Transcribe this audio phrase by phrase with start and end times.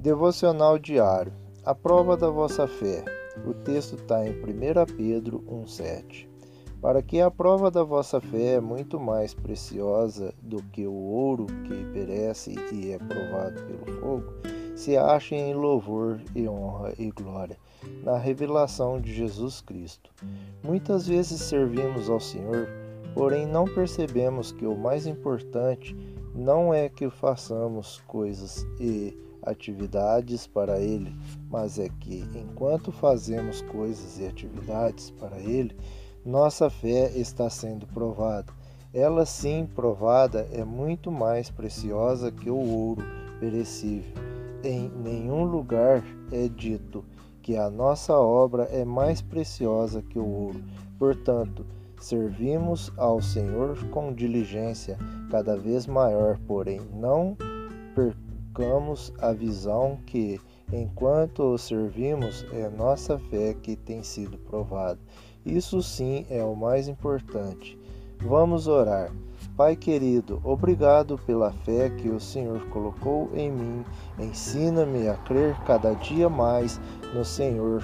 [0.00, 1.32] Devocional diário.
[1.64, 3.04] A prova da vossa fé.
[3.44, 6.28] O texto está em 1 Pedro 1,7.
[6.80, 11.46] Para que a prova da vossa fé é muito mais preciosa do que o ouro
[11.64, 14.32] que perece e é provado pelo fogo,
[14.76, 17.58] se ache em louvor e honra e glória
[18.04, 20.12] na revelação de Jesus Cristo.
[20.62, 22.68] Muitas vezes servimos ao Senhor,
[23.14, 25.96] porém não percebemos que o mais importante
[26.34, 31.14] não é que façamos coisas e atividades para Ele,
[31.50, 35.76] mas é que, enquanto fazemos coisas e atividades para Ele,
[36.24, 38.52] nossa fé está sendo provada.
[38.92, 43.04] Ela, sim, provada, é muito mais preciosa que o ouro
[43.38, 44.12] perecível.
[44.64, 46.02] Em nenhum lugar
[46.32, 47.04] é dito
[47.42, 50.62] que a nossa obra é mais preciosa que o ouro.
[50.98, 51.64] Portanto,
[52.00, 54.98] servimos ao Senhor com diligência
[55.30, 57.36] cada vez maior, porém não
[57.94, 60.40] percamos a visão que,
[60.72, 64.98] enquanto o servimos, é nossa fé que tem sido provada.
[65.44, 67.78] Isso sim é o mais importante.
[68.20, 69.12] Vamos orar.
[69.56, 73.84] Pai querido, obrigado pela fé que o Senhor colocou em mim.
[74.18, 76.80] Ensina-me a crer cada dia mais
[77.14, 77.82] no Senhor.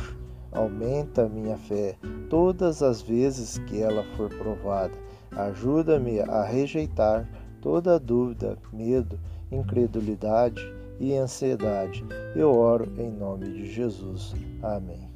[0.55, 1.97] Aumenta minha fé
[2.30, 4.94] todas as vezes que ela for provada.
[5.33, 7.28] Ajuda-me a rejeitar
[7.60, 9.19] toda dúvida, medo
[9.50, 10.62] incredulidade
[10.98, 12.05] e ansiedade.
[12.34, 14.34] Eu oro em nome de Jesus.
[14.62, 15.13] Amém.